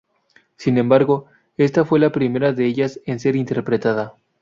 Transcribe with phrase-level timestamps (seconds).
[0.57, 1.27] Sin embargo,
[1.57, 4.15] esta fue la primera de ellas en ser interpretada.